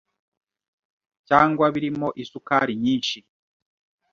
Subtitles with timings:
[1.27, 3.17] cyangwa birimo isukari nyinshi